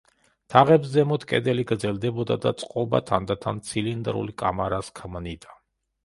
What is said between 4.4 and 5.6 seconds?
კამარას ქმნიდა.